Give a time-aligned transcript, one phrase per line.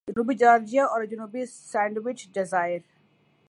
[0.07, 2.79] جنوبی جارجیا اور جنوبی سینڈوچ جزائر